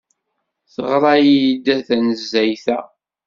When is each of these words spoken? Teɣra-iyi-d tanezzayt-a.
Teɣra-iyi-d 0.73 1.65
tanezzayt-a. 1.87 2.79